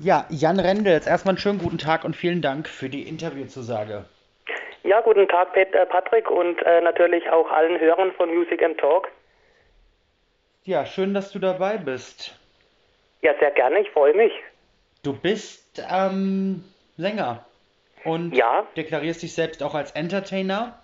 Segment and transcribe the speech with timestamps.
[0.00, 4.04] Ja, Jan Rendels, erstmal einen schönen guten Tag und vielen Dank für die Interviewzusage.
[4.84, 9.08] Ja, guten Tag, äh, Patrick, und äh, natürlich auch allen Hörern von Music and Talk.
[10.64, 12.38] Ja, schön, dass du dabei bist.
[13.22, 14.32] Ja, sehr gerne, ich freue mich.
[15.02, 16.64] Du bist ähm,
[16.96, 17.44] Sänger
[18.04, 18.66] und Ja.
[18.76, 20.78] deklarierst dich selbst auch als Entertainer,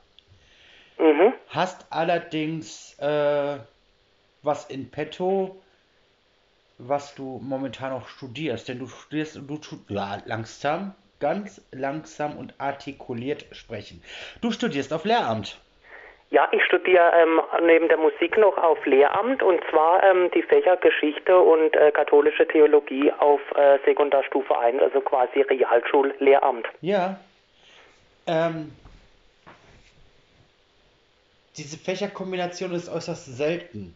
[0.99, 1.33] Mhm.
[1.49, 3.59] hast allerdings äh,
[4.43, 5.61] was in petto,
[6.79, 8.69] was du momentan noch studierst.
[8.69, 14.03] Denn du studierst, du tust ja, langsam, ganz langsam und artikuliert sprechen.
[14.41, 15.61] Du studierst auf Lehramt.
[16.31, 20.77] Ja, ich studiere ähm, neben der Musik noch auf Lehramt und zwar ähm, die Fächer
[20.79, 26.67] Geschichte und äh, katholische Theologie auf äh, Sekundarstufe 1, also quasi Realschullehramt.
[26.81, 27.21] Ja.
[28.27, 28.73] Ähm,
[31.57, 33.95] diese Fächerkombination ist äußerst selten.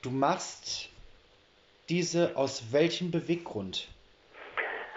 [0.00, 0.88] Du machst
[1.88, 3.88] diese aus welchem Beweggrund?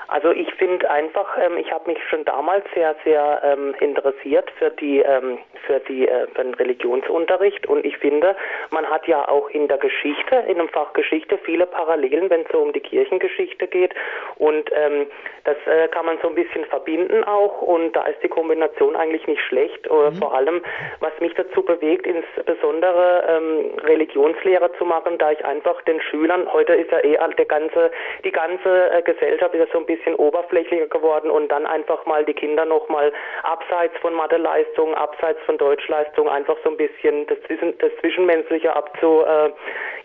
[0.10, 4.72] Also ich finde einfach, ähm, ich habe mich schon damals sehr, sehr ähm, interessiert für
[4.72, 5.38] die ähm,
[5.68, 8.36] für die äh, für den Religionsunterricht und ich finde,
[8.72, 12.48] man hat ja auch in der Geschichte, in dem Fach Geschichte viele Parallelen, wenn es
[12.52, 13.94] so um die Kirchengeschichte geht.
[14.38, 15.08] Und ähm,
[15.44, 17.62] das äh, kann man so ein bisschen verbinden auch.
[17.62, 19.88] Und da ist die Kombination eigentlich nicht schlecht.
[19.88, 20.62] Äh, Vor allem,
[21.00, 26.74] was mich dazu bewegt, insbesondere ähm, Religionslehre zu machen, da ich einfach den Schülern, heute
[26.74, 27.92] ist ja eh der ganze,
[28.24, 32.26] die ganze äh, Gesellschaft ist ja so ein bisschen oberflächlicher geworden und dann einfach mal
[32.26, 33.12] die Kinder nochmal
[33.44, 39.24] abseits von Matheleistung, abseits von Deutschleistung einfach so ein bisschen das, Zwischen, das Zwischenmenschliche abzu,
[39.26, 39.52] äh,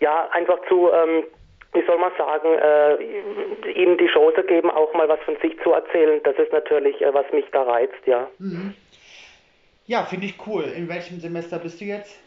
[0.01, 1.25] ja, einfach zu, ähm,
[1.73, 5.73] wie soll man sagen, äh, ihnen die Chance geben, auch mal was von sich zu
[5.73, 6.21] erzählen.
[6.23, 8.29] Das ist natürlich, äh, was mich da reizt, ja.
[9.87, 10.65] Ja, finde ich cool.
[10.65, 12.21] In welchem Semester bist du jetzt?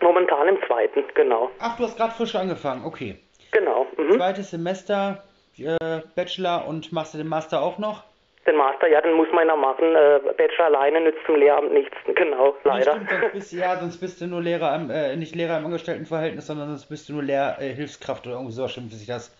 [0.00, 1.50] Momentan im zweiten, genau.
[1.60, 2.84] Ach, du hast gerade frisch angefangen.
[2.84, 3.16] Okay.
[3.52, 3.86] Genau.
[3.96, 4.12] Mhm.
[4.12, 5.22] Zweites Semester,
[5.58, 8.02] äh, Bachelor und machst du den Master auch noch?
[8.46, 9.94] Den Master, ja, den muss man ja machen.
[9.94, 11.96] Äh, Bachelor alleine nützt zum Lehramt nichts.
[12.14, 12.92] Genau, leider.
[12.92, 16.46] stimmt, sonst bist ja, sonst bist du nur Lehrer im, äh, nicht Lehrer im Angestelltenverhältnis,
[16.46, 19.34] sondern sonst bist du nur Lehr äh, Hilfskraft oder irgendwie so schimpft sich das.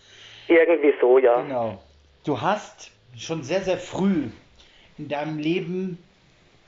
[0.47, 1.41] Irgendwie so, ja.
[1.41, 1.79] Genau.
[2.25, 4.29] Du hast schon sehr, sehr früh
[4.97, 5.97] in deinem Leben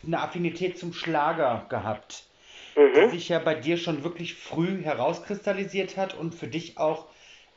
[0.06, 2.24] eine Affinität zum Schlager gehabt,
[2.76, 3.10] die Mhm.
[3.10, 7.08] sich ja bei dir schon wirklich früh herauskristallisiert hat und für dich auch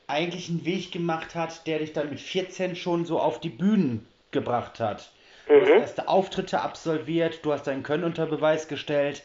[0.06, 4.06] eigentlich einen Weg gemacht hat, der dich dann mit 14 schon so auf die Bühnen
[4.30, 5.12] gebracht hat.
[5.46, 5.80] Du hast Mhm.
[5.80, 9.22] erste Auftritte absolviert, du hast dein Können unter Beweis gestellt.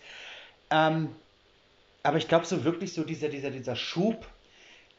[0.71, 1.15] Ähm,
[2.03, 4.25] aber ich glaube so wirklich so dieser, dieser, dieser Schub,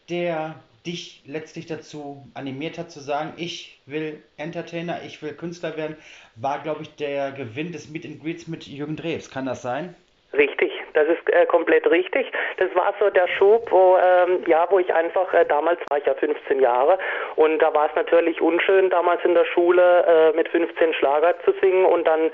[0.09, 5.97] der dich letztlich dazu animiert hat zu sagen, ich will Entertainer, ich will Künstler werden,
[6.37, 9.31] war glaube ich der Gewinn des Meet and Greets mit Jürgen Drews.
[9.31, 9.97] Kann das sein?
[10.33, 12.33] Richtig, das ist äh, komplett richtig.
[12.57, 16.07] Das war so der Schub, wo ähm, ja, wo ich einfach äh, damals war ich
[16.07, 16.99] ja 15 Jahre
[17.37, 21.53] und da war es natürlich unschön damals in der Schule äh, mit 15 Schlager zu
[21.61, 22.31] singen und dann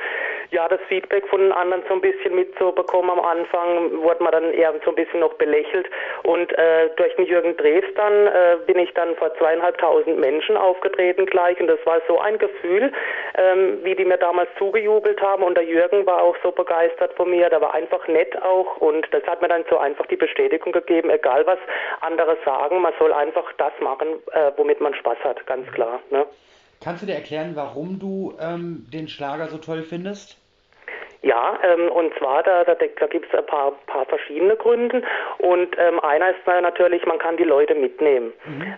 [0.53, 4.53] ja das Feedback von den anderen so ein bisschen mitzubekommen am Anfang wurde man dann
[4.53, 5.87] eher so ein bisschen noch belächelt
[6.23, 11.27] und äh, durch den Jürgen Drews dann äh, bin ich dann vor zweieinhalbtausend Menschen aufgetreten
[11.27, 12.93] gleich und das war so ein Gefühl,
[13.37, 17.31] ähm, wie die mir damals zugejubelt haben und der Jürgen war auch so begeistert von
[17.31, 20.73] mir, der war einfach nett auch und das hat mir dann so einfach die Bestätigung
[20.73, 21.59] gegeben, egal was
[22.01, 26.01] andere sagen, man soll einfach das machen, äh, womit man Spaß hat, ganz klar.
[26.11, 26.27] Ne?
[26.83, 30.42] Kannst du dir erklären, warum du ähm, den Schlager so toll findest?
[31.23, 35.03] Ja, ähm, und zwar, da, da, da gibt es ein paar, paar verschiedene Gründe.
[35.39, 38.33] Und ähm, einer ist natürlich, man kann die Leute mitnehmen.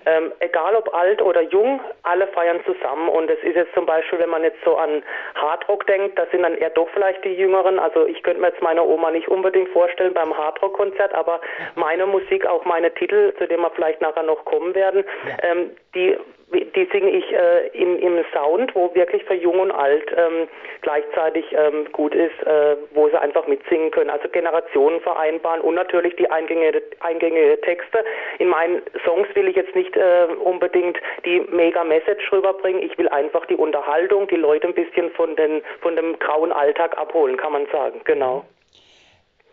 [0.05, 3.09] Ähm, egal ob alt oder jung, alle feiern zusammen.
[3.09, 5.03] Und es ist jetzt zum Beispiel, wenn man jetzt so an
[5.37, 7.79] Hardrock denkt, das sind dann eher doch vielleicht die Jüngeren.
[7.79, 11.41] Also ich könnte mir jetzt meine Oma nicht unbedingt vorstellen beim Hardrock-Konzert, aber
[11.77, 15.51] meine Musik, auch meine Titel, zu denen wir vielleicht nachher noch kommen werden, Ja.
[15.51, 16.17] ähm, die
[16.61, 20.49] die singe ich äh, im, im Sound, wo wirklich für jung und alt ähm,
[20.83, 24.11] gleichzeitig ähm, gut ist, äh, wo sie einfach mitsingen können.
[24.11, 28.05] Also Generationen vereinbaren und natürlich die eingängige, Texte.
[28.39, 32.83] In meinen Songs will ich jetzt nicht äh, unbedingt die mega Message rüberbringen.
[32.83, 36.97] Ich will einfach die Unterhaltung, die Leute ein bisschen von, den, von dem grauen Alltag
[36.99, 38.01] abholen, kann man sagen.
[38.05, 38.45] Genau.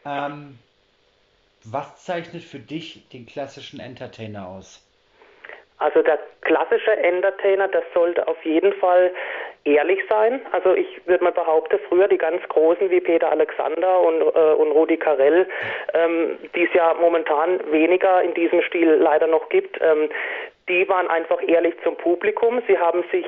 [0.06, 0.58] Ähm,
[1.64, 4.84] was zeichnet für dich den klassischen Entertainer aus?
[5.82, 9.12] Also der klassische Entertainer, das sollte auf jeden Fall
[9.64, 10.42] ehrlich sein.
[10.52, 14.72] Also ich würde mal behaupten, früher die ganz Großen wie Peter Alexander und, äh, und
[14.72, 15.48] Rudi Carell,
[15.94, 20.10] ähm, die es ja momentan weniger in diesem Stil leider noch gibt, ähm,
[20.70, 22.62] die waren einfach ehrlich zum Publikum.
[22.68, 23.26] Sie haben sich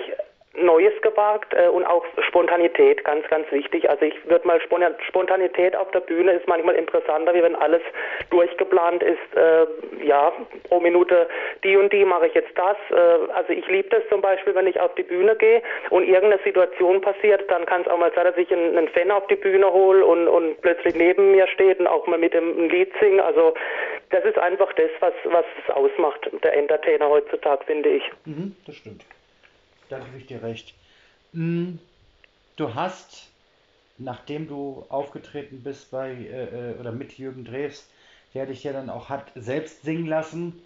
[0.55, 3.89] Neues gewagt äh, und auch Spontanität, ganz, ganz wichtig.
[3.89, 4.61] Also ich würde mal
[5.07, 7.81] Spontanität auf der Bühne ist manchmal interessanter, wie wenn alles
[8.29, 9.35] durchgeplant ist.
[9.35, 9.65] Äh,
[10.05, 10.31] ja,
[10.69, 11.27] pro Minute
[11.63, 12.77] die und die mache ich jetzt das.
[12.91, 16.41] Äh, also ich liebe das zum Beispiel, wenn ich auf die Bühne gehe und irgendeine
[16.43, 19.35] Situation passiert, dann kann es auch mal sein, dass ich einen, einen Fan auf die
[19.35, 23.23] Bühne hole und, und plötzlich neben mir steht und auch mal mit dem Lied singe.
[23.23, 23.55] Also
[24.11, 28.03] das ist einfach das, was, was es ausmacht, der Entertainer heutzutage, finde ich.
[28.25, 29.03] Mhm, das stimmt
[29.93, 30.73] da gebe ich dir recht.
[31.33, 31.79] Hm,
[32.55, 33.31] du hast,
[33.97, 37.89] nachdem du aufgetreten bist bei äh, äh, oder mit Jürgen Drews,
[38.33, 40.61] der dich ja dann auch hat selbst singen lassen,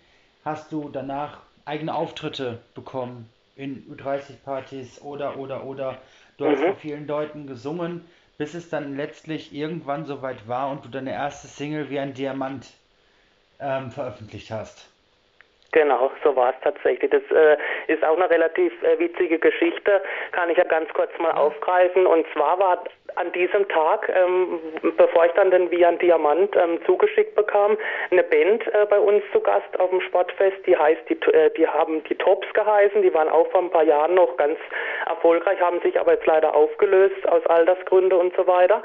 [0.46, 5.98] hast du danach eigene Auftritte bekommen in U30-Partys oder oder oder.
[6.38, 6.52] Du mhm.
[6.52, 8.06] hast vor vielen Leuten gesungen,
[8.38, 12.68] bis es dann letztlich irgendwann soweit war und du deine erste Single wie ein Diamant
[13.60, 14.90] ähm, veröffentlicht hast.
[15.72, 17.12] Genau, so war es tatsächlich.
[17.12, 20.02] Das äh, ist auch eine relativ äh, witzige Geschichte,
[20.32, 22.06] kann ich ja ganz kurz mal aufgreifen.
[22.06, 22.84] Und zwar war
[23.16, 24.60] an diesem Tag, ähm,
[24.98, 27.78] bevor ich dann den Vian Diamant ähm, zugeschickt bekam,
[28.12, 31.68] eine Band äh, bei uns zu Gast auf dem Sportfest, die heißt, die, äh, die
[31.68, 34.60] haben die Tops geheißen, die waren auch vor ein paar Jahren noch ganz
[35.08, 38.84] erfolgreich, haben sich aber jetzt leider aufgelöst aus Altersgründen und so weiter.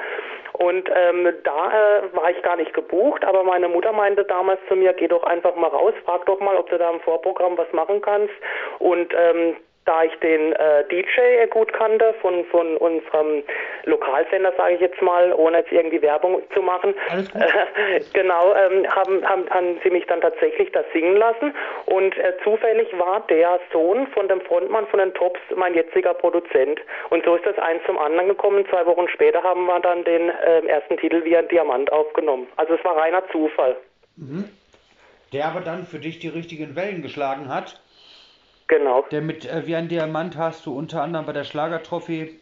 [0.54, 4.76] Und ähm, da äh, war ich gar nicht gebucht, aber meine Mutter meinte damals zu
[4.76, 7.72] mir, geh doch einfach mal raus, frag doch mal, ob du da im Vorprogramm was
[7.72, 8.34] machen kannst.
[8.78, 13.43] Und ähm, da ich den äh, DJ gut kannte von, von unserem
[13.84, 19.29] Lokalsender, sage ich jetzt mal, ohne jetzt irgendwie Werbung zu machen, äh, genau, ähm, haben,
[19.29, 21.55] haben, haben sie mich dann tatsächlich da singen lassen
[21.87, 26.81] und äh, zufällig war der Sohn von dem Frontmann von den Tops mein jetziger Produzent
[27.11, 28.64] und so ist das eins zum anderen gekommen.
[28.70, 32.46] Zwei Wochen später haben wir dann den äh, ersten Titel wie ein Diamant aufgenommen.
[32.56, 33.76] Also es war reiner Zufall.
[34.17, 34.49] Mhm.
[35.32, 37.81] Der aber dann für dich die richtigen Wellen geschlagen hat
[38.69, 39.05] Genau.
[39.11, 42.41] Der mit äh, Wie ein Diamant hast du unter anderem bei der Schlagertrophy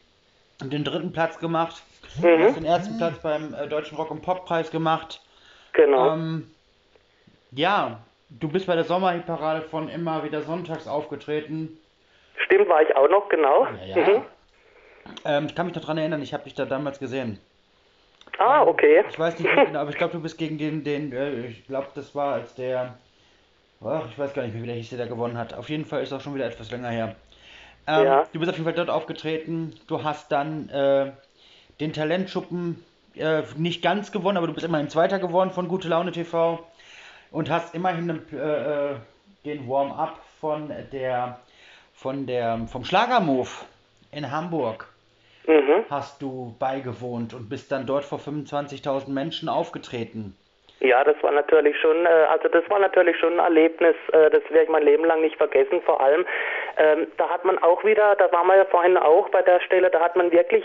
[0.63, 1.83] den dritten Platz gemacht.
[2.19, 2.23] Mhm.
[2.23, 5.21] Du hast den ersten Platz beim äh, Deutschen Rock- und Pop-Preis gemacht.
[5.73, 6.13] Genau.
[6.13, 6.51] Ähm,
[7.53, 11.79] ja, du bist bei der Sommerhitparade von immer wieder sonntags aufgetreten.
[12.45, 13.67] Stimmt, war ich auch noch, genau.
[13.87, 14.09] Ja, ja.
[14.09, 14.23] Mhm.
[15.25, 17.41] Ähm, ich kann mich daran erinnern, ich habe dich da damals gesehen.
[18.39, 19.05] Ah, okay.
[19.09, 21.89] Ich weiß nicht genau, aber ich glaube, du bist gegen den, den äh, ich glaube,
[21.95, 22.99] das war als der
[23.83, 25.55] Ach, ich weiß gar nicht mehr, wie der hieß, der da gewonnen hat.
[25.55, 27.17] Auf jeden Fall ist auch schon wieder etwas länger her.
[27.87, 28.27] Ähm, ja.
[28.33, 29.75] Du bist auf jeden Fall dort aufgetreten.
[29.87, 31.13] Du hast dann äh,
[31.81, 32.85] den Talentschuppen
[33.15, 36.65] äh, nicht ganz gewonnen, aber du bist immerhin Zweiter geworden von Gute Laune TV
[37.31, 38.97] und hast immerhin äh, äh,
[39.45, 41.39] den Warm-up von der
[41.95, 43.65] von der vom Schlagermove
[44.11, 44.89] in Hamburg
[45.47, 45.85] mhm.
[45.91, 50.35] hast du beigewohnt und bist dann dort vor 25.000 Menschen aufgetreten.
[50.81, 54.43] Ja, das war natürlich schon, äh, also das war natürlich schon ein Erlebnis, äh, das
[54.49, 55.83] werde ich mein Leben lang nicht vergessen.
[55.83, 56.25] Vor allem,
[56.79, 59.91] ähm, da hat man auch wieder, da waren wir ja vorhin auch bei der Stelle,
[59.91, 60.65] da hat man wirklich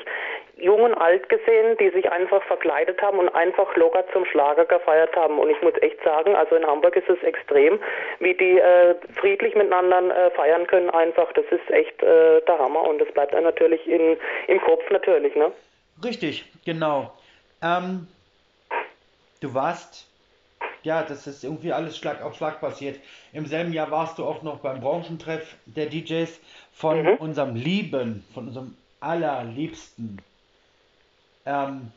[0.56, 5.14] jung und alt gesehen, die sich einfach verkleidet haben und einfach locker zum Schlager gefeiert
[5.18, 5.38] haben.
[5.38, 7.78] Und ich muss echt sagen, also in Hamburg ist es extrem,
[8.20, 11.30] wie die äh, friedlich miteinander feiern können einfach.
[11.34, 14.18] Das ist echt der Hammer und das bleibt dann natürlich in,
[14.48, 15.52] im Kopf natürlich, ne?
[16.04, 17.12] Richtig, genau.
[17.62, 18.08] Ähm,
[19.46, 20.08] du warst,
[20.84, 23.00] ja, das ist irgendwie alles Schlag auf Schlag passiert.
[23.32, 26.40] Im selben Jahr warst du auch noch beim Branchentreff der DJs
[26.74, 27.16] von mhm.
[27.18, 30.22] unserem Lieben, von unserem allerliebsten.
[31.46, 31.92] Ähm,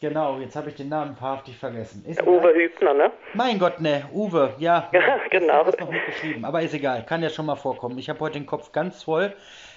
[0.00, 2.04] genau, jetzt habe ich den Namen wahrhaftig vergessen.
[2.06, 3.12] Ist Uwe Hübner, ne?
[3.34, 4.88] Mein Gott, ne, Uwe, ja.
[4.92, 5.64] ja genau.
[5.64, 7.98] Das noch mitgeschrieben, aber ist egal, kann ja schon mal vorkommen.
[7.98, 9.34] Ich habe heute den Kopf ganz voll.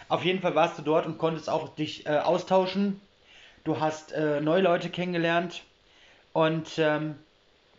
[0.08, 3.02] Auf jeden Fall warst du dort und konntest auch dich äh, austauschen.
[3.66, 5.64] Du hast äh, neue Leute kennengelernt.
[6.34, 7.16] Und ähm,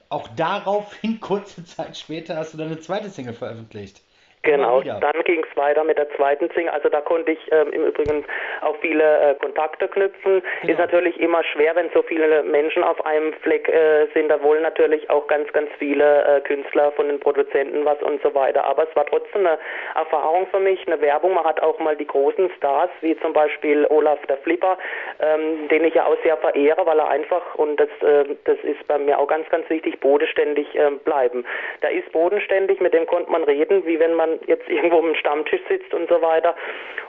[0.09, 4.03] auch daraufhin, kurze Zeit später, hast du dann eine zweite Single veröffentlicht.
[4.43, 6.71] Genau, dann ging es weiter mit der zweiten Single.
[6.71, 8.25] Also da konnte ich ähm, im Übrigen
[8.63, 10.43] auch viele äh, Kontakte knüpfen.
[10.63, 10.73] Genau.
[10.73, 14.29] Ist natürlich immer schwer, wenn so viele Menschen auf einem Fleck äh, sind.
[14.29, 18.35] Da wollen natürlich auch ganz, ganz viele äh, Künstler von den Produzenten was und so
[18.35, 18.65] weiter.
[18.65, 19.59] Aber es war trotzdem eine
[19.95, 21.35] Erfahrung für mich, eine Werbung.
[21.35, 24.79] Man hat auch mal die großen Stars, wie zum Beispiel Olaf der Flipper,
[25.21, 28.85] ähm, den ich ja auch sehr verehre, weil er einfach, und das, äh, das ist
[28.89, 31.45] bei mir auch ganz, ganz wichtig, bodenständig äh, bleiben.
[31.83, 35.61] Da ist bodenständig, mit dem konnte man reden, wie wenn man jetzt irgendwo am Stammtisch
[35.69, 36.55] sitzt und so weiter.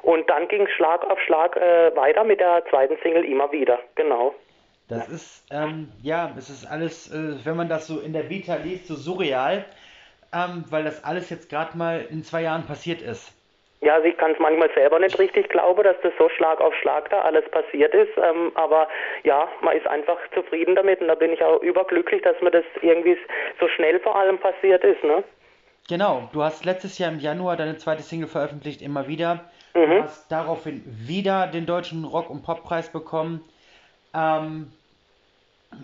[0.03, 3.79] Und dann ging es Schlag auf Schlag äh, weiter mit der zweiten Single immer wieder,
[3.95, 4.35] genau.
[4.89, 8.55] Das ist, ähm, ja, es ist alles, äh, wenn man das so in der Vita
[8.55, 9.63] liest, so surreal,
[10.33, 13.33] ähm, weil das alles jetzt gerade mal in zwei Jahren passiert ist.
[13.81, 16.73] Ja, also ich kann es manchmal selber nicht richtig glauben, dass das so Schlag auf
[16.75, 18.11] Schlag da alles passiert ist.
[18.17, 18.87] Ähm, aber
[19.23, 22.65] ja, man ist einfach zufrieden damit und da bin ich auch überglücklich, dass mir das
[22.81, 23.17] irgendwie
[23.59, 25.03] so schnell vor allem passiert ist.
[25.03, 25.23] Ne?
[25.91, 29.51] Genau, du hast letztes Jahr im Januar deine zweite Single veröffentlicht, immer wieder.
[29.75, 29.89] Mhm.
[29.89, 33.43] Du hast daraufhin wieder den deutschen Rock- und Poppreis bekommen.
[34.13, 34.71] Ähm,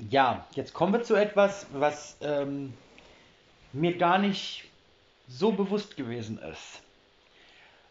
[0.10, 2.72] ja, jetzt kommen wir zu etwas, was ähm,
[3.74, 4.64] mir gar nicht
[5.28, 6.82] so bewusst gewesen ist.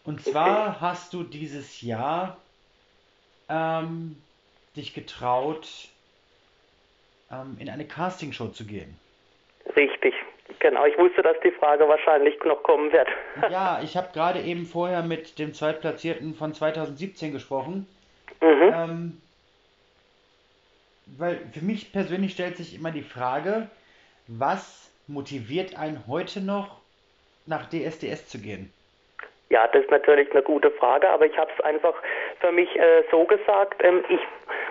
[0.03, 0.77] Und zwar okay.
[0.81, 2.39] hast du dieses Jahr
[3.51, 4.17] ähm,
[4.75, 5.69] dich getraut,
[7.31, 8.99] ähm, in eine Castingshow zu gehen.
[9.77, 10.15] Richtig,
[10.61, 10.85] genau.
[10.87, 13.09] Ich wusste, dass die Frage wahrscheinlich noch kommen wird.
[13.51, 17.87] ja, ich habe gerade eben vorher mit dem Zweitplatzierten von 2017 gesprochen.
[18.41, 18.75] Mhm.
[18.75, 19.21] Ähm,
[21.19, 23.69] weil für mich persönlich stellt sich immer die Frage,
[24.27, 26.81] was motiviert einen heute noch
[27.47, 28.73] nach DSDS zu gehen?
[29.49, 31.95] Ja, das ist natürlich eine gute Frage, aber ich habe es einfach
[32.41, 34.21] für mich äh, so gesagt, ähm, ich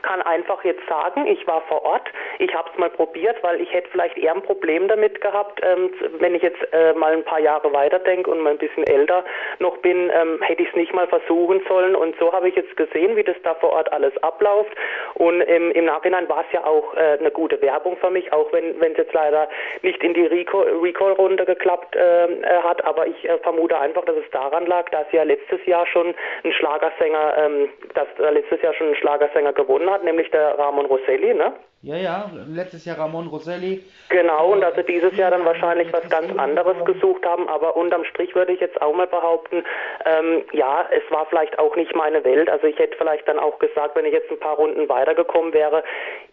[0.06, 2.08] kann einfach jetzt sagen, ich war vor Ort,
[2.40, 5.92] ich habe es mal probiert, weil ich hätte vielleicht eher ein Problem damit gehabt, ähm,
[6.20, 9.24] wenn ich jetzt äh, mal ein paar Jahre weiterdenke und mal ein bisschen älter
[9.60, 11.96] noch bin, ähm, hätte ich es nicht mal versuchen sollen.
[11.96, 14.76] Und so habe ich jetzt gesehen, wie das da vor Ort alles abläuft.
[15.16, 18.52] Und im, im Nachhinein war es ja auch äh, eine gute Werbung für mich, auch
[18.54, 19.50] wenn es jetzt leider
[19.82, 22.84] nicht in die Recall-Runde geklappt äh, äh, hat.
[22.86, 26.52] Aber ich äh, vermute einfach, dass es daran lag, dass ja letztes Jahr schon ein
[26.52, 31.54] Schlagersänger, ähm, dass letztes Jahr schon ein Schlagersänger gewonnen hat, nämlich der Ramon Rosselli, ne?
[31.86, 33.84] Ja, ja, letztes Jahr Ramon Rosselli.
[34.10, 38.04] Genau, und dass sie dieses Jahr dann wahrscheinlich was ganz anderes gesucht haben, aber unterm
[38.06, 39.64] Strich würde ich jetzt auch mal behaupten,
[40.04, 42.50] ähm, ja, es war vielleicht auch nicht meine Welt.
[42.50, 45.84] Also ich hätte vielleicht dann auch gesagt, wenn ich jetzt ein paar Runden weitergekommen wäre,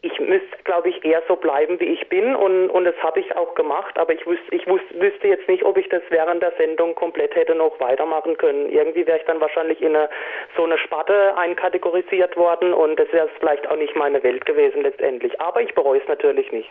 [0.00, 3.37] ich müsste, glaube ich, eher so bleiben, wie ich bin und, und das habe ich
[3.37, 6.52] auch gemacht, aber ich, wüsste, ich wüsste, wüsste jetzt nicht, ob ich das während der
[6.56, 8.71] Sendung komplett hätte noch weitermachen können.
[8.71, 10.09] Irgendwie wäre ich dann wahrscheinlich in eine,
[10.56, 15.41] so eine Sparte einkategorisiert worden und das wäre vielleicht auch nicht meine Welt gewesen letztendlich
[15.42, 16.68] aber ich bereue es natürlich nicht.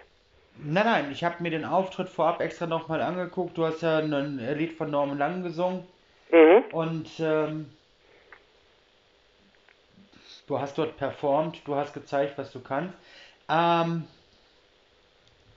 [0.58, 3.58] Nein, nein, ich habe mir den Auftritt vorab extra nochmal angeguckt.
[3.58, 5.88] Du hast ja ein Lied von Norman Lang gesungen.
[6.32, 6.64] Mhm.
[6.72, 7.70] Und ähm,
[10.48, 12.94] du hast dort performt, du hast gezeigt, was du kannst.
[13.50, 14.06] Ähm,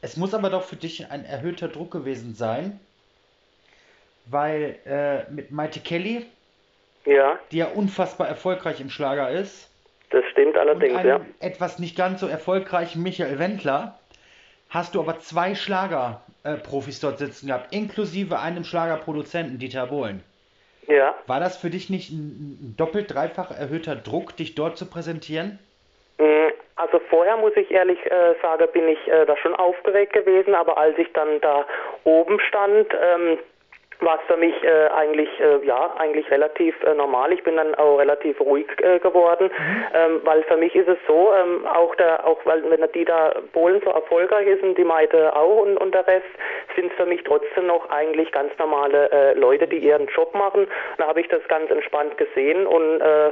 [0.00, 2.80] es muss aber doch für dich ein erhöhter Druck gewesen sein,
[4.26, 6.26] weil äh, mit Maite Kelly,
[7.04, 7.38] ja.
[7.52, 9.70] die ja unfassbar erfolgreich im Schlager ist,
[10.14, 11.20] das stimmt allerdings, ja.
[11.40, 13.98] Etwas nicht ganz so erfolgreichen Michael Wendler
[14.70, 20.22] hast du aber zwei Schlagerprofis dort sitzen gehabt, inklusive einem Schlagerproduzenten, Dieter Bohlen.
[20.86, 21.14] Ja.
[21.26, 25.58] War das für dich nicht ein, ein doppelt, dreifach erhöhter Druck, dich dort zu präsentieren?
[26.18, 30.54] Mm, also vorher muss ich ehrlich äh, sagen, bin ich äh, da schon aufgeregt gewesen,
[30.54, 31.64] aber als ich dann da
[32.04, 33.38] oben stand, ähm,
[34.00, 37.32] war es für mich äh, eigentlich äh, ja eigentlich relativ äh, normal.
[37.32, 39.84] Ich bin dann auch relativ ruhig äh, geworden, mhm.
[39.94, 43.34] ähm, weil für mich ist es so, ähm, auch der auch weil wenn die da
[43.52, 46.26] Polen so erfolgreich ist und die Meite auch und, und der Rest
[46.76, 50.66] sind es für mich trotzdem noch eigentlich ganz normale äh, Leute, die ihren Job machen.
[50.98, 53.30] Da habe ich das ganz entspannt gesehen und äh,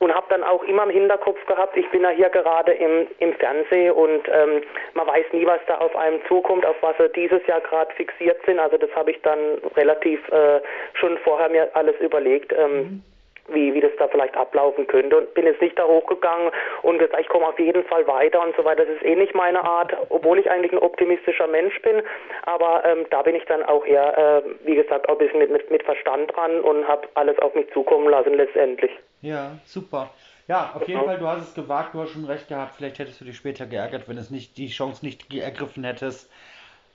[0.00, 3.34] und habe dann auch immer im Hinterkopf gehabt, ich bin ja hier gerade im, im
[3.34, 4.62] Fernsehen und ähm,
[4.94, 8.38] man weiß nie, was da auf einem zukommt, auf was wir dieses Jahr gerade fixiert
[8.46, 8.58] sind.
[8.58, 9.38] Also das habe ich dann
[9.76, 10.60] relativ äh,
[10.94, 12.52] schon vorher mir alles überlegt.
[12.56, 13.02] Ähm, mhm
[13.52, 16.50] wie, wie das da vielleicht ablaufen könnte und bin jetzt nicht da hochgegangen
[16.82, 18.84] und gesagt, ich komme auf jeden Fall weiter und so weiter.
[18.84, 22.02] Das ist eh nicht meine Art, obwohl ich eigentlich ein optimistischer Mensch bin,
[22.44, 25.50] aber ähm, da bin ich dann auch eher, äh, wie gesagt, auch ein bisschen mit,
[25.50, 28.90] mit, mit Verstand dran und habe alles auf mich zukommen lassen letztendlich.
[29.22, 30.10] Ja, super.
[30.48, 31.06] Ja, auf jeden ja.
[31.06, 32.74] Fall, du hast es gewagt, du hast schon recht gehabt.
[32.76, 36.28] Vielleicht hättest du dich später geärgert, wenn es nicht die Chance nicht ergriffen hättest.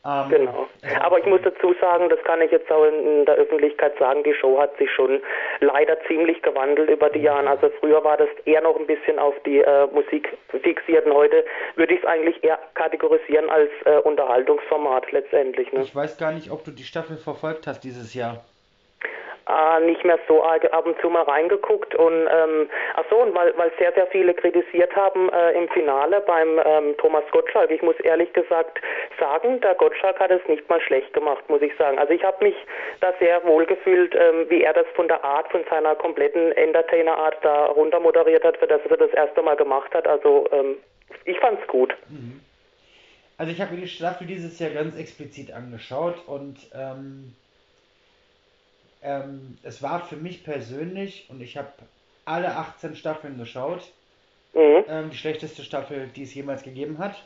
[0.06, 0.68] Ähm, genau.
[1.02, 4.34] Aber ich muss dazu sagen, das kann ich jetzt auch in der Öffentlichkeit sagen, die
[4.34, 5.20] Show hat sich schon
[5.62, 7.50] leider ziemlich gewandelt über die Jahre.
[7.50, 11.44] Also früher war das eher noch ein bisschen auf die äh, Musik fixiert und heute
[11.76, 15.72] würde ich es eigentlich eher kategorisieren als äh, Unterhaltungsformat letztendlich.
[15.74, 15.82] Ne?
[15.82, 18.44] Ich weiß gar nicht, ob du die Staffel verfolgt hast dieses Jahr
[19.48, 23.54] äh, nicht mehr so ab und zu mal reingeguckt und ähm, ach so und weil,
[23.58, 27.72] weil sehr sehr viele kritisiert haben äh, im Finale beim ähm, Thomas Gottschalk.
[27.72, 28.80] Ich muss ehrlich gesagt
[29.20, 32.00] sagen, der Gottschalk hat es nicht mal schlecht gemacht, muss ich sagen.
[32.00, 32.56] Also ich habe mich
[33.02, 37.38] da sehr wohl gefühlt, ähm, wie er das von der Art, von seiner kompletten Entertainer-Art
[37.42, 40.08] da runter moderiert hat, für das er das erste Mal gemacht hat.
[40.08, 40.78] Also ähm,
[41.26, 41.96] ich fand's gut.
[42.10, 42.42] Mhm.
[43.38, 47.36] Also ich habe mir die Staffel dieses Jahr ganz explizit angeschaut und ähm,
[49.06, 51.70] ähm, es war für mich persönlich, und ich habe
[52.26, 53.92] alle 18 Staffeln geschaut,
[54.54, 54.84] mhm.
[54.88, 57.24] ähm, die schlechteste Staffel, die es jemals gegeben hat,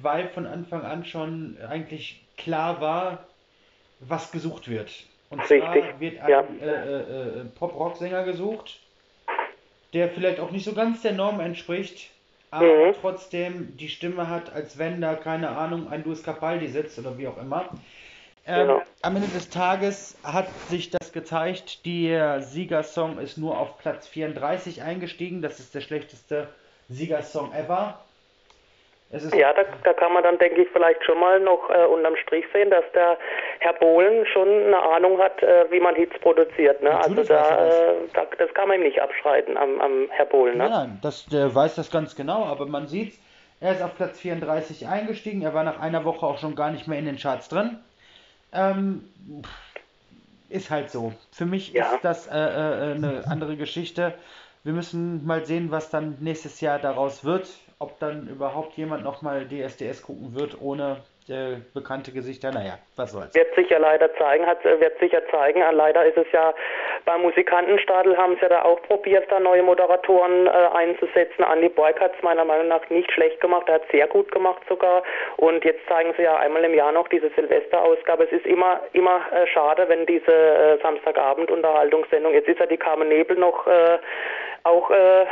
[0.00, 3.26] weil von Anfang an schon eigentlich klar war,
[4.00, 4.90] was gesucht wird.
[5.28, 6.00] Und zwar Richtig.
[6.00, 6.40] wird ein ja.
[6.40, 8.80] äh, äh, äh, Pop-Rock-Sänger gesucht,
[9.92, 12.10] der vielleicht auch nicht so ganz der Norm entspricht,
[12.50, 12.94] aber mhm.
[13.00, 17.28] trotzdem die Stimme hat, als wenn da, keine Ahnung, ein Louis Capaldi sitzt oder wie
[17.28, 17.68] auch immer.
[18.46, 18.82] Ähm, genau.
[19.02, 24.82] Am Ende des Tages hat sich das gezeigt, der Siegersong ist nur auf Platz 34
[24.82, 25.42] eingestiegen.
[25.42, 26.48] Das ist der schlechteste
[26.88, 28.00] Siegersong ever.
[29.32, 32.44] ja, da, da, kann man dann, denke ich, vielleicht schon mal noch äh, unterm Strich
[32.52, 33.18] sehen, dass der
[33.58, 36.82] Herr Bohlen schon eine Ahnung hat, äh, wie man Hits produziert.
[36.82, 36.96] Ne?
[36.96, 40.58] Also da, äh, da, das kann man ihm nicht abschreiten am, am Herr Bohlen.
[40.58, 40.64] Ne?
[40.64, 43.14] Nein, nein, das, der weiß das ganz genau, aber man sieht,
[43.60, 46.88] er ist auf Platz 34 eingestiegen, er war nach einer Woche auch schon gar nicht
[46.88, 47.78] mehr in den Charts drin.
[48.52, 49.04] Ähm,
[50.48, 51.12] ist halt so.
[51.32, 51.94] Für mich ja.
[51.94, 54.14] ist das äh, äh, eine andere Geschichte.
[54.64, 57.48] Wir müssen mal sehen, was dann nächstes Jahr daraus wird.
[57.78, 62.50] Ob dann überhaupt jemand nochmal DSDS gucken wird, ohne äh, bekannte Gesichter.
[62.50, 63.34] Naja, was soll's.
[63.34, 65.62] Wird sich ja leider zeigen, hat, wird sich ja zeigen.
[65.72, 66.52] Leider ist es ja
[67.04, 71.44] beim Musikantenstadel haben sie ja da auch probiert, da neue Moderatoren äh, einzusetzen.
[71.44, 74.62] Andi Boyk hat es meiner Meinung nach nicht schlecht gemacht, er hat sehr gut gemacht
[74.68, 75.02] sogar.
[75.36, 78.24] Und jetzt zeigen sie ja einmal im Jahr noch diese Silvesterausgabe.
[78.24, 83.08] Es ist immer, immer äh, schade, wenn diese äh, Samstagabend-Unterhaltungssendung, jetzt ist ja die Carmen
[83.08, 83.98] Nebel noch äh,
[84.64, 85.26] auch äh,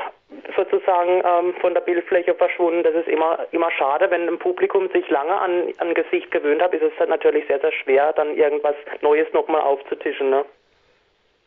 [0.56, 2.82] sozusagen ähm, von der Bildfläche verschwunden.
[2.82, 4.10] Das ist immer, immer schade.
[4.10, 7.72] Wenn ein Publikum sich lange an ein Gesicht gewöhnt hat, ist es natürlich sehr, sehr
[7.72, 10.30] schwer, dann irgendwas Neues nochmal aufzutischen.
[10.30, 10.44] Ne?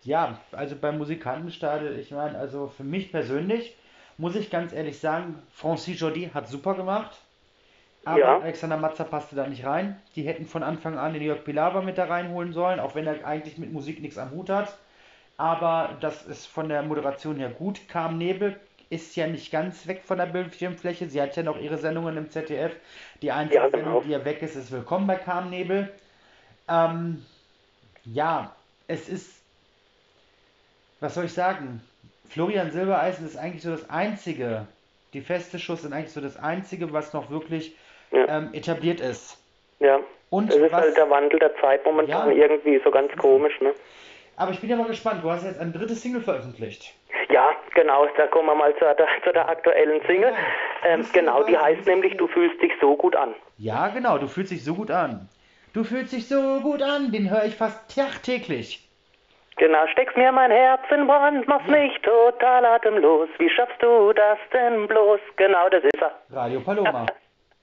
[0.03, 3.75] Ja, also beim Musikantenstadel, ich meine, also für mich persönlich
[4.17, 7.17] muss ich ganz ehrlich sagen, Francis Jordi hat super gemacht.
[8.03, 8.39] Aber ja.
[8.39, 9.99] Alexander Matzer passte da nicht rein.
[10.15, 13.25] Die hätten von Anfang an den Jörg Pilawa mit da reinholen sollen, auch wenn er
[13.25, 14.75] eigentlich mit Musik nichts am Hut hat.
[15.37, 17.87] Aber das ist von der Moderation her gut.
[17.87, 21.09] Kam Nebel ist ja nicht ganz weg von der Bildschirmfläche.
[21.09, 22.75] Sie hat ja noch ihre Sendungen im ZDF.
[23.21, 23.83] Die einzige ja, genau.
[23.83, 25.91] Sendung, die ja weg ist, ist Willkommen bei Carmen Nebel.
[26.67, 27.25] Ähm,
[28.03, 28.53] ja,
[28.87, 29.40] es ist,
[31.01, 31.81] was soll ich sagen?
[32.29, 34.67] Florian Silbereisen ist eigentlich so das Einzige,
[35.13, 37.75] die feste Schuss sind eigentlich so das Einzige, was noch wirklich
[38.11, 38.25] ja.
[38.29, 39.37] ähm, etabliert ist.
[39.79, 39.99] Ja.
[40.29, 43.59] Und es ist was, halt der Wandel der Zeit momentan ja, irgendwie so ganz komisch,
[43.59, 43.73] ne?
[44.37, 46.93] Aber ich bin ja mal gespannt, du hast jetzt ein drittes Single veröffentlicht.
[47.29, 50.33] Ja, genau, da kommen wir mal zur, zu der aktuellen Single.
[50.85, 53.35] Ähm, genau, die heißt nämlich Du fühlst dich so gut an.
[53.57, 55.27] Ja, genau, du fühlst dich so gut an.
[55.73, 58.87] Du fühlst dich so gut an, den höre ich fast tagtäglich.
[59.61, 63.29] Genau, steckst mir mein Herz in Brand, machst mich total atemlos.
[63.37, 65.19] Wie schaffst du das denn bloß?
[65.35, 66.13] Genau, das ist er.
[66.35, 67.05] Radio Paloma.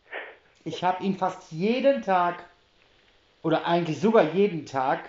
[0.64, 2.36] ich habe ihn fast jeden Tag,
[3.42, 5.00] oder eigentlich sogar jeden Tag,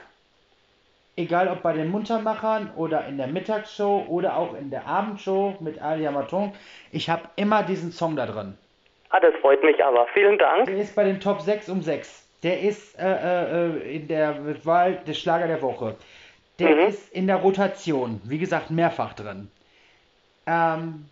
[1.15, 5.80] egal ob bei den Muntermachern oder in der Mittagsshow oder auch in der Abendshow mit
[5.80, 6.54] Alia Maton,
[6.91, 8.58] ich habe immer diesen Song da drin.
[9.12, 10.08] Ah, das freut mich aber.
[10.15, 10.65] Vielen Dank.
[10.65, 12.28] Der ist bei den Top 6 um 6.
[12.41, 15.95] Der ist äh, äh, in der Wahl des Schlager der Woche.
[16.60, 16.82] Der mhm.
[16.89, 19.50] ist in der Rotation, wie gesagt, mehrfach drin.
[20.45, 21.06] Ähm,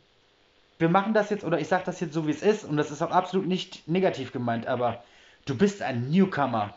[0.78, 2.92] wir machen das jetzt, oder ich sage das jetzt so, wie es ist, und das
[2.92, 5.04] ist auch absolut nicht negativ gemeint, aber
[5.46, 6.74] du bist ein Newcomer.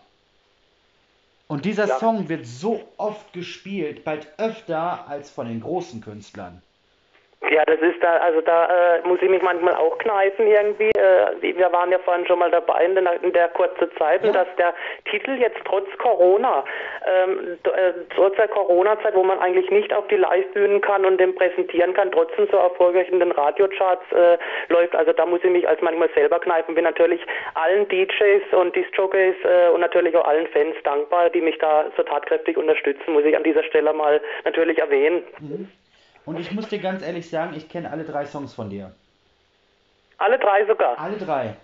[1.48, 1.98] Und dieser ja.
[1.98, 6.62] Song wird so oft gespielt, bald öfter als von den großen Künstlern.
[7.48, 10.90] Ja, das ist da, also da äh, muss ich mich manchmal auch kneifen irgendwie.
[10.90, 14.30] Äh, wir waren ja vorhin schon mal dabei in der, in der kurzen Zeit, ja.
[14.30, 14.74] dass der
[15.10, 16.64] Titel jetzt trotz Corona,
[17.06, 21.34] ähm, äh, trotz der Corona-Zeit, wo man eigentlich nicht auf die Live-Bühnen kann und den
[21.34, 24.36] präsentieren kann, trotzdem so erfolgreich in den Radiocharts äh,
[24.68, 24.94] läuft.
[24.94, 26.74] Also da muss ich mich als manchmal selber kneifen.
[26.74, 27.24] Bin natürlich
[27.54, 32.02] allen DJs und Disc-Jockeys äh, und natürlich auch allen Fans dankbar, die mich da so
[32.02, 35.24] tatkräftig unterstützen, muss ich an dieser Stelle mal natürlich erwähnen.
[35.40, 35.70] Mhm.
[36.24, 38.92] Und ich muss dir ganz ehrlich sagen, ich kenne alle drei Songs von dir.
[40.18, 40.98] Alle drei sogar?
[40.98, 41.56] Alle drei.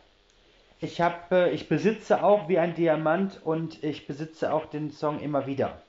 [0.81, 5.21] Ich habe, äh, ich besitze auch wie ein Diamant und ich besitze auch den Song
[5.21, 5.81] immer wieder.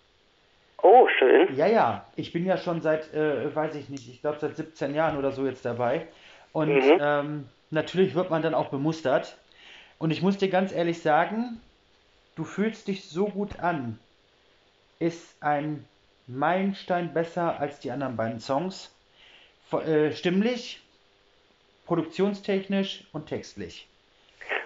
[0.82, 1.56] Oh, schön.
[1.56, 2.06] Ja, ja.
[2.16, 5.32] Ich bin ja schon seit, äh, weiß ich nicht, ich glaube seit 17 Jahren oder
[5.32, 6.08] so jetzt dabei.
[6.54, 6.98] Und mhm.
[7.02, 9.38] ähm, natürlich wird man dann auch bemustert.
[9.98, 11.60] Und ich muss dir ganz ehrlich sagen,
[12.36, 14.00] du fühlst dich so gut an.
[15.00, 15.86] Ist ein
[16.28, 18.94] Meilenstein besser als die anderen beiden Songs.
[19.72, 20.82] Äh, stimmlich,
[21.86, 23.88] produktionstechnisch und textlich.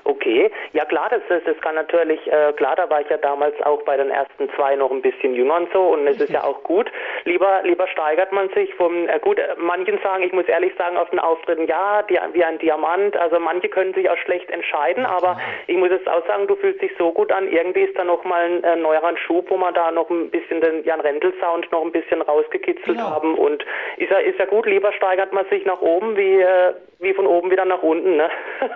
[0.04, 3.60] Okay, ja klar, das, das, das kann natürlich, äh, klar, da war ich ja damals
[3.64, 6.44] auch bei den ersten zwei noch ein bisschen jünger und so und es ist ja
[6.44, 6.92] auch gut.
[7.26, 10.98] Lieber, lieber steigert man sich vom, äh, gut, äh, manchen sagen, ich muss ehrlich sagen,
[10.98, 15.06] auf den Auftritten, ja, die, wie ein Diamant, also manche können sich auch schlecht entscheiden,
[15.06, 18.04] aber ich muss jetzt auch sagen, du fühlst dich so gut an, irgendwie ist da
[18.04, 21.72] nochmal ein äh, neuerer Schub, wo man da noch ein bisschen den Jan Rendel Sound
[21.72, 23.10] noch ein bisschen rausgekitzelt genau.
[23.10, 23.64] haben und
[23.98, 27.28] ist ja, ist ja gut, lieber steigert man sich nach oben, wie, äh, wie von
[27.28, 28.30] oben wieder nach unten, ne?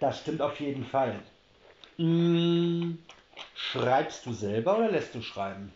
[0.00, 1.14] Das stimmt auf jeden Fall.
[1.98, 2.98] Hm,
[3.54, 5.74] schreibst du selber oder lässt du schreiben?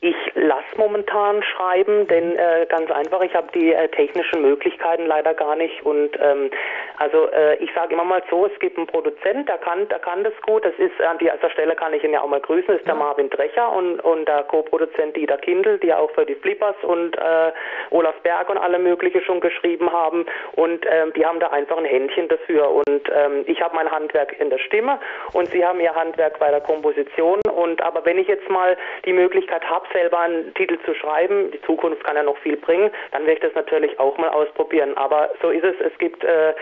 [0.00, 5.32] Ich lasse momentan schreiben, denn äh, ganz einfach, ich habe die äh, technischen Möglichkeiten leider
[5.32, 5.86] gar nicht.
[5.86, 6.50] Und ähm,
[6.98, 10.22] also äh, ich sage immer mal so, es gibt einen Produzent, der kann, der kann
[10.22, 10.66] das gut.
[10.66, 12.94] Das ist an dieser Stelle kann ich ihn ja auch mal grüßen, das ist der
[12.94, 17.52] Marvin Drecher und, und der Co-Produzent Dieter Kindl, die auch für die Flippers und äh,
[17.88, 20.26] Olaf Berg und alle mögliche schon geschrieben haben.
[20.56, 22.70] Und ähm, die haben da einfach ein Händchen dafür.
[22.70, 25.00] Und ähm, ich habe mein Handwerk in der Stimme
[25.32, 27.40] und sie haben ihr Handwerk bei der Komposition.
[27.54, 31.60] Und aber wenn ich jetzt mal die Möglichkeit habe, selber einen Titel zu schreiben, die
[31.62, 34.96] Zukunft kann ja noch viel bringen, dann werde ich das natürlich auch mal ausprobieren.
[34.96, 36.54] Aber so ist es, es gibt äh,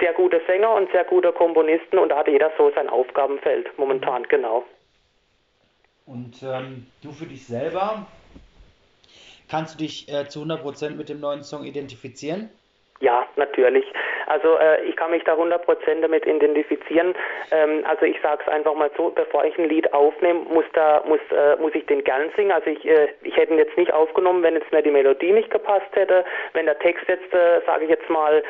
[0.00, 4.24] sehr gute Sänger und sehr gute Komponisten und da hat jeder so sein Aufgabenfeld momentan,
[4.24, 4.64] genau.
[6.06, 8.06] Und ähm, du für dich selber,
[9.48, 12.50] kannst du dich äh, zu 100% mit dem neuen Song identifizieren?
[13.00, 13.84] Ja, natürlich.
[14.30, 15.58] Also äh, ich kann mich da 100%
[16.00, 17.14] damit identifizieren.
[17.50, 21.02] Ähm, also ich sage es einfach mal so, bevor ich ein Lied aufnehme, muss, da,
[21.04, 22.52] muss, äh, muss ich den gern singen.
[22.52, 25.50] Also ich, äh, ich hätte ihn jetzt nicht aufgenommen, wenn jetzt mir die Melodie nicht
[25.50, 26.24] gepasst hätte.
[26.52, 28.42] Wenn der Text jetzt, äh, sage ich jetzt mal,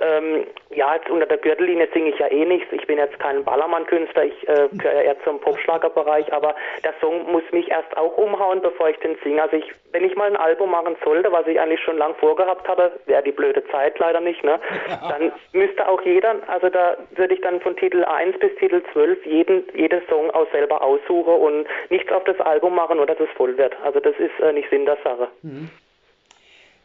[0.00, 2.72] ähm, ja, jetzt unter der Gürtellinie singe ich ja eh nichts.
[2.72, 7.30] Ich bin jetzt kein Ballermann-Künstler, ich äh, gehöre ja eher zum Popschlagerbereich, aber der Song
[7.30, 9.42] muss mich erst auch umhauen, bevor ich den singe.
[9.42, 12.68] Also ich, wenn ich mal ein Album machen sollte, was ich eigentlich schon lang vorgehabt
[12.68, 14.58] habe, wäre die blöde Zeit leider nicht, ne?
[15.08, 19.26] Dann müsste auch jeder, also da würde ich dann von Titel 1 bis Titel 12
[19.26, 23.28] jeden, jeden Song auch selber aussuchen und nichts auf das Album machen, nur dass es
[23.36, 23.74] voll wird.
[23.82, 25.28] Also das ist äh, nicht Sinn der Sache.
[25.42, 25.70] Mhm.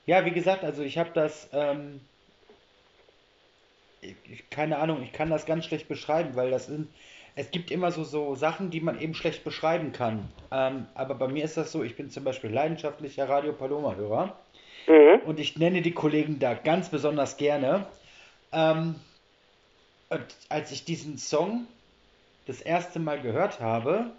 [0.06, 2.02] Ja, wie gesagt, also ich habe das, ähm,
[4.02, 6.90] ich, keine Ahnung, ich kann das ganz schlecht beschreiben, weil das sind,
[7.36, 10.30] es gibt immer so, so Sachen, die man eben schlecht beschreiben kann.
[10.52, 14.38] Ähm, aber bei mir ist das so, ich bin zum Beispiel leidenschaftlicher Radio Paloma-Hörer.
[14.88, 15.22] Mhm.
[15.26, 17.88] Und ich nenne die Kollegen da ganz besonders gerne.
[18.54, 18.96] Ähm,
[20.50, 21.68] als ich diesen Song
[22.46, 24.12] das erste Mal gehört habe,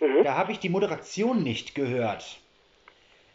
[0.00, 0.24] mhm.
[0.24, 2.38] da habe ich die Moderation nicht gehört.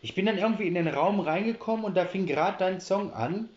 [0.02, 3.50] Ich bin dann irgendwie in den Raum reingekommen und da fing gerade dein Song an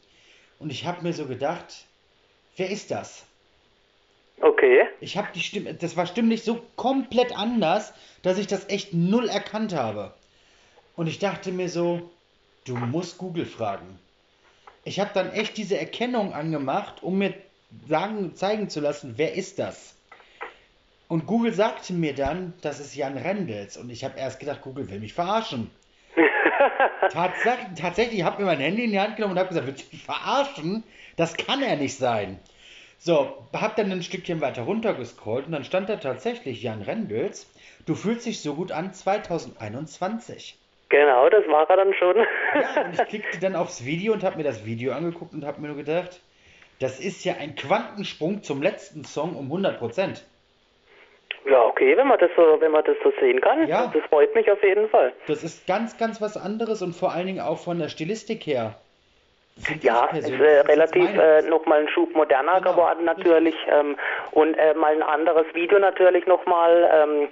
[0.58, 1.86] und ich habe mir so gedacht,
[2.56, 3.26] wer ist das?
[4.40, 4.86] Okay.
[5.00, 9.28] Ich habe die Stimme, das war stimmlich so komplett anders, dass ich das echt null
[9.28, 10.14] erkannt habe.
[10.94, 12.08] Und ich dachte mir so,
[12.64, 13.98] du musst Google fragen
[14.88, 17.34] ich habe dann echt diese Erkennung angemacht, um mir
[17.86, 19.94] sagen, zeigen zu lassen, wer ist das?
[21.08, 23.76] Und Google sagte mir dann, das ist Jan Rendels.
[23.76, 25.70] Und ich habe erst gedacht, Google will mich verarschen.
[27.10, 29.92] Tatsache, tatsächlich, ich habe mir mein Handy in die Hand genommen und habe gesagt, willst
[29.92, 30.82] du mich verarschen?
[31.16, 32.38] Das kann er nicht sein.
[32.98, 37.46] So, habe dann ein Stückchen weiter runtergescrollt und dann stand da tatsächlich Jan Rendels.
[37.84, 40.56] Du fühlst dich so gut an 2021.
[40.88, 42.16] Genau, das war er dann schon.
[42.16, 45.60] Ja, und ich klickte dann aufs Video und habe mir das Video angeguckt und habe
[45.60, 46.20] mir nur gedacht,
[46.80, 50.24] das ist ja ein Quantensprung zum letzten Song um 100 Prozent.
[51.44, 53.66] Ja, okay, wenn man das so, wenn man das so sehen kann.
[53.68, 53.90] Ja.
[53.92, 55.12] Das freut mich auf jeden Fall.
[55.26, 58.74] Das ist ganz, ganz was anderes und vor allen Dingen auch von der Stilistik her.
[59.80, 62.72] Ja, ist äh, relativ äh, nochmal ein Schub moderner genau.
[62.72, 63.96] geworden natürlich ähm,
[64.30, 66.88] und äh, mal ein anderes Video natürlich nochmal.
[66.92, 67.28] Ähm,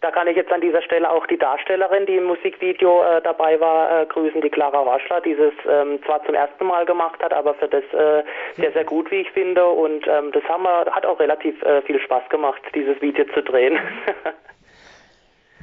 [0.00, 3.58] da kann ich jetzt an dieser Stelle auch die Darstellerin, die im Musikvideo äh, dabei
[3.60, 7.32] war, äh, grüßen, die Clara Waschler, die es ähm, zwar zum ersten Mal gemacht hat,
[7.32, 8.22] aber für das äh,
[8.56, 9.66] sehr, sehr gut, wie ich finde.
[9.66, 13.42] Und ähm, das haben wir, hat auch relativ äh, viel Spaß gemacht, dieses Video zu
[13.42, 13.78] drehen.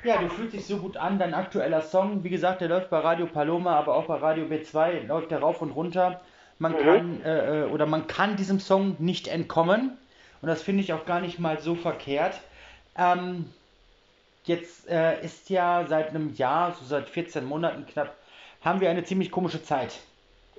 [0.06, 3.00] Ja, du fühlst dich so gut an, dein aktueller Song, wie gesagt, der läuft bei
[3.00, 6.20] Radio Paloma, aber auch bei Radio B2, läuft der rauf und runter.
[6.60, 6.78] Man mhm.
[6.78, 9.98] kann äh, äh, oder man kann diesem Song nicht entkommen
[10.42, 12.42] und das finde ich auch gar nicht mal so verkehrt.
[12.98, 13.46] Ähm,
[14.44, 18.16] Jetzt äh, ist ja seit einem Jahr, so seit 14 Monaten knapp,
[18.62, 20.00] haben wir eine ziemlich komische Zeit.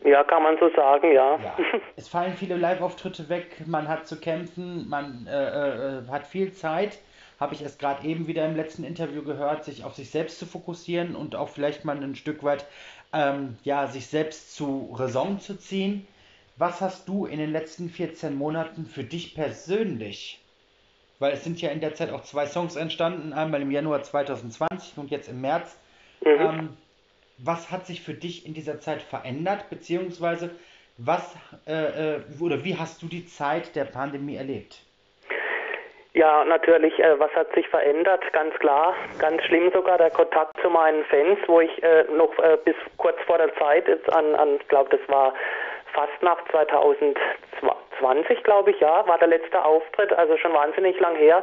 [0.05, 1.39] Ja, kann man so sagen, ja.
[1.39, 1.57] ja.
[1.97, 6.99] Es fallen viele Live-Auftritte weg, man hat zu kämpfen, man äh, äh, hat viel Zeit,
[7.39, 10.47] habe ich es gerade eben wieder im letzten Interview gehört, sich auf sich selbst zu
[10.47, 12.67] fokussieren und auch vielleicht mal ein Stück weit
[13.13, 16.07] ähm, ja, sich selbst zu Raison zu ziehen.
[16.57, 20.44] Was hast du in den letzten 14 Monaten für dich persönlich
[21.19, 24.99] weil es sind ja in der Zeit auch zwei Songs entstanden, einmal im Januar 2020
[24.99, 25.79] und jetzt im März.
[26.21, 26.41] Mhm.
[26.41, 26.77] Ähm,
[27.39, 30.51] was hat sich für dich in dieser Zeit verändert, beziehungsweise
[30.97, 34.79] was äh, äh, oder wie hast du die Zeit der Pandemie erlebt?
[36.13, 38.23] Ja, natürlich, äh, was hat sich verändert?
[38.33, 42.57] Ganz klar, ganz schlimm sogar der Kontakt zu meinen Fans, wo ich äh, noch äh,
[42.65, 45.35] bis kurz vor der Zeit jetzt an, an glaube das war
[45.93, 47.21] fast nach 2020
[47.99, 51.43] 20, glaube ich, ja, war der letzte Auftritt, also schon wahnsinnig lang her.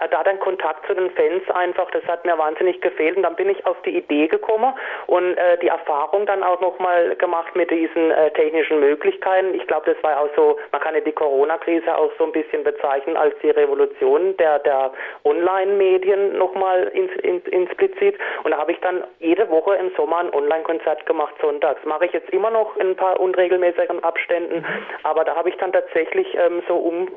[0.00, 3.36] Äh, da dann Kontakt zu den Fans einfach, das hat mir wahnsinnig gefehlt und dann
[3.36, 4.74] bin ich auf die Idee gekommen
[5.06, 9.54] und äh, die Erfahrung dann auch nochmal gemacht mit diesen äh, technischen Möglichkeiten.
[9.54, 12.64] Ich glaube, das war auch so, man kann ja die Corona-Krise auch so ein bisschen
[12.64, 14.92] bezeichnen als die Revolution der, der
[15.24, 20.34] Online-Medien nochmal ins, ins, implizit und da habe ich dann jede Woche im Sommer ein
[20.34, 21.84] Online-Konzert gemacht, sonntags.
[21.84, 24.64] Mache ich jetzt immer noch in ein paar unregelmäßigen Abständen,
[25.02, 27.08] aber da habe ich dann tatsächlich ähm, so um,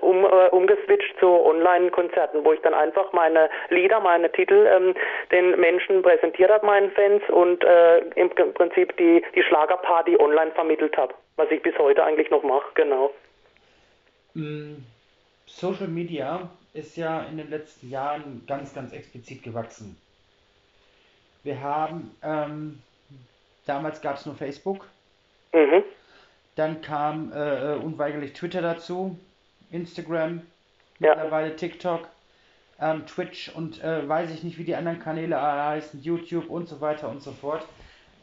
[0.00, 4.94] um, äh, umgeswitcht zu Online-Konzerten, wo ich dann einfach meine Lieder, meine Titel ähm,
[5.30, 10.96] den Menschen präsentiert habe, meinen Fans und äh, im Prinzip die, die Schlagerparty online vermittelt
[10.96, 13.12] habe, was ich bis heute eigentlich noch mache, genau.
[14.34, 14.76] Mm,
[15.46, 20.00] Social Media ist ja in den letzten Jahren ganz, ganz explizit gewachsen.
[21.42, 22.82] Wir haben, ähm,
[23.66, 24.86] damals gab es nur Facebook.
[25.52, 25.82] Mhm.
[26.58, 29.16] Dann kam äh, äh, unweigerlich Twitter dazu,
[29.70, 30.42] Instagram,
[30.98, 31.10] ja.
[31.10, 32.08] mittlerweile TikTok,
[32.82, 36.80] ähm, Twitch und äh, weiß ich nicht, wie die anderen Kanäle heißen, YouTube und so
[36.80, 37.64] weiter und so fort.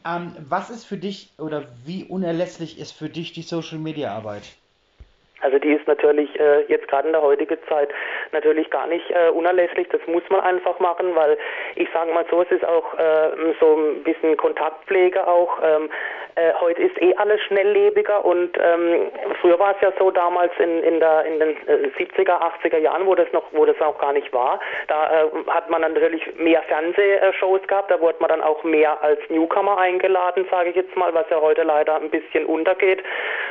[0.06, 4.42] Ähm, was ist für dich oder wie unerlässlich ist für dich die Social Media Arbeit?
[5.40, 7.88] Also die ist natürlich äh, jetzt gerade in der heutigen Zeit
[8.32, 9.88] natürlich gar nicht äh, unerlässlich.
[9.88, 11.38] Das muss man einfach machen, weil
[11.76, 15.58] ich sage mal so, es ist auch äh, so ein bisschen Kontaktpflege auch.
[15.62, 15.90] Ähm,
[16.36, 20.82] äh, heute ist eh alles schnelllebiger und ähm, früher war es ja so damals in,
[20.82, 21.56] in, der, in den
[21.96, 24.60] 70er, äh, 80er Jahren, wo das noch, wo das auch gar nicht war.
[24.88, 29.18] Da äh, hat man natürlich mehr Fernsehshows gehabt, da wurde man dann auch mehr als
[29.30, 33.02] Newcomer eingeladen, sage ich jetzt mal, was ja heute leider ein bisschen untergeht.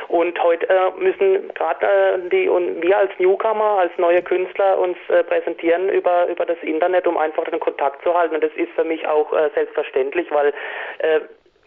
[0.06, 4.96] Und heute äh, müssen gerade äh, die und wir als Newcomer, als neue Künstler uns
[5.08, 8.36] äh, präsentieren über über das Internet, um einfach den Kontakt zu halten.
[8.36, 10.52] Und das ist für mich auch selbstverständlich, weil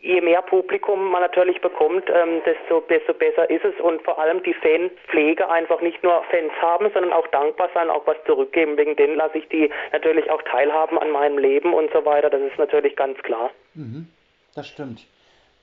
[0.01, 4.41] je mehr Publikum man natürlich bekommt, ähm, desto, desto besser ist es und vor allem
[4.43, 8.77] die Fanpflege einfach nicht nur Fans haben, sondern auch dankbar sein, auch was zurückgeben.
[8.77, 12.29] Wegen denen lasse ich die natürlich auch teilhaben an meinem Leben und so weiter.
[12.29, 13.51] Das ist natürlich ganz klar.
[13.73, 14.07] Mhm,
[14.55, 15.05] das stimmt.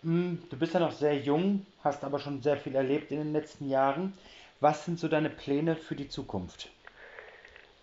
[0.03, 3.33] Hm, du bist ja noch sehr jung, hast aber schon sehr viel erlebt in den
[3.33, 4.13] letzten Jahren.
[4.61, 6.71] Was sind so deine Pläne für die Zukunft?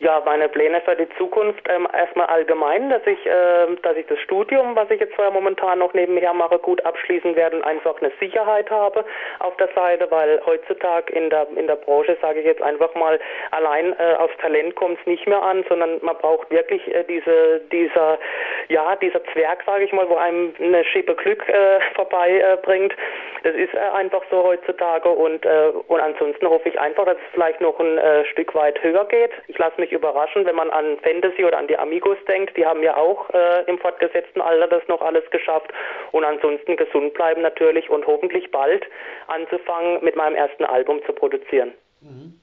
[0.03, 4.19] Ja, meine Pläne für die Zukunft ähm, erstmal allgemein, dass ich, äh, dass ich das
[4.19, 8.11] Studium, was ich jetzt zwar momentan noch nebenher mache, gut abschließen werde und einfach eine
[8.19, 9.05] Sicherheit habe
[9.39, 13.17] auf der Seite, weil heutzutage in der in der Branche sage ich jetzt einfach mal
[13.51, 17.61] allein äh, aufs Talent kommt es nicht mehr an, sondern man braucht wirklich äh, diese
[17.71, 18.19] dieser
[18.67, 22.91] ja dieser Zwerg, sage ich mal, wo einem eine Schippe Glück äh, vorbeibringt.
[22.91, 22.95] Äh,
[23.43, 27.33] das ist äh, einfach so heutzutage und äh, und ansonsten hoffe ich einfach, dass es
[27.33, 29.31] vielleicht noch ein Stück weit höher geht.
[29.47, 32.57] Ich lasse mich überraschen, wenn man an Fantasy oder an die Amigos denkt.
[32.57, 35.71] Die haben ja auch äh, im fortgesetzten Alter das noch alles geschafft.
[36.11, 38.85] Und ansonsten gesund bleiben natürlich und hoffentlich bald
[39.27, 41.73] anzufangen, mit meinem ersten Album zu produzieren.
[42.01, 42.39] Mhm.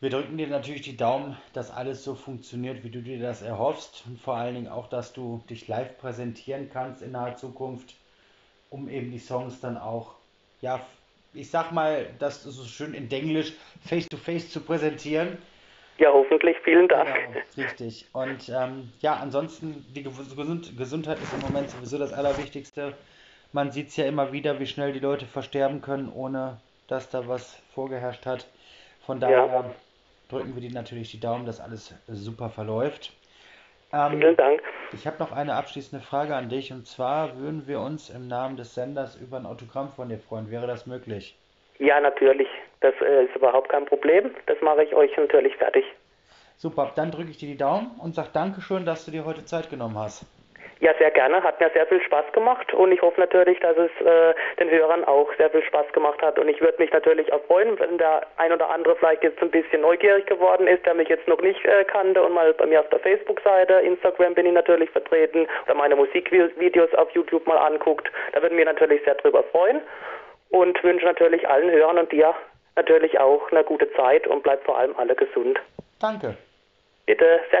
[0.00, 4.02] Wir drücken dir natürlich die Daumen, dass alles so funktioniert, wie du dir das erhoffst.
[4.04, 7.94] Und vor allen Dingen auch, dass du dich live präsentieren kannst in naher Zukunft,
[8.68, 10.16] um eben die Songs dann auch,
[10.60, 10.80] ja,
[11.34, 13.52] ich sag mal, das ist so schön in Denglisch,
[13.86, 15.38] face to face zu präsentieren.
[16.02, 16.56] Ja, hoffentlich.
[16.64, 17.08] Vielen Dank.
[17.14, 18.06] Genau, richtig.
[18.12, 22.94] Und ähm, ja, ansonsten, die Gesund Gesundheit ist im Moment sowieso das Allerwichtigste.
[23.52, 27.28] Man sieht es ja immer wieder, wie schnell die Leute versterben können, ohne dass da
[27.28, 28.48] was vorgeherrscht hat.
[29.06, 29.64] Von daher ja.
[30.28, 33.12] drücken wir die natürlich die Daumen, dass alles super verläuft.
[33.92, 34.60] Ähm, Vielen Dank.
[34.92, 38.56] Ich habe noch eine abschließende Frage an dich und zwar würden wir uns im Namen
[38.56, 40.50] des Senders über ein Autogramm von dir freuen.
[40.50, 41.36] Wäre das möglich?
[41.78, 42.48] Ja, natürlich.
[42.82, 44.34] Das äh, ist überhaupt kein Problem.
[44.46, 45.84] Das mache ich euch natürlich fertig.
[46.56, 49.70] Super, dann drücke ich dir die Daumen und sage Dankeschön, dass du dir heute Zeit
[49.70, 50.26] genommen hast.
[50.82, 51.40] Ja, sehr gerne.
[51.44, 55.04] Hat mir sehr viel Spaß gemacht und ich hoffe natürlich, dass es äh, den Hörern
[55.04, 56.40] auch sehr viel Spaß gemacht hat.
[56.40, 59.52] Und ich würde mich natürlich auch freuen, wenn der ein oder andere vielleicht jetzt ein
[59.52, 62.80] bisschen neugierig geworden ist, der mich jetzt noch nicht äh, kannte und mal bei mir
[62.80, 68.10] auf der Facebook-Seite, Instagram bin ich natürlich vertreten oder meine Musikvideos auf YouTube mal anguckt.
[68.32, 69.82] Da würden wir natürlich sehr drüber freuen
[70.50, 72.34] und wünsche natürlich allen Hörern und dir
[72.76, 75.58] natürlich auch eine gute Zeit und bleibt vor allem alle gesund.
[76.00, 76.36] Danke.
[77.06, 77.60] Bitte, sehr